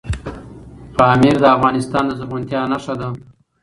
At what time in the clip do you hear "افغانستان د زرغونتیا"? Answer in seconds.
1.55-2.61